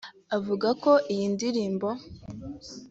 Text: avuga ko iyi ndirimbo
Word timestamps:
avuga 0.37 0.67
ko 0.83 0.91
iyi 1.13 1.25
ndirimbo 1.33 1.89